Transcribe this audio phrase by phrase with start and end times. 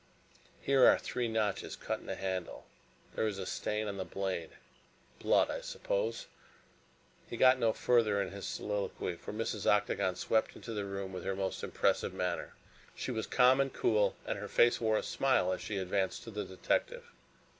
[0.59, 2.65] Here are three notches cut in the handle
[3.13, 4.49] there is a stain on the blade
[5.19, 6.25] blood, I suppose."
[7.29, 9.67] He got no further in his soliloquy, for Mrs.
[9.67, 12.55] Octagon swept into the room in her most impressive manner.
[12.95, 16.31] She was calm and cool, and her face wore a smile as she advanced to
[16.31, 17.05] the detective.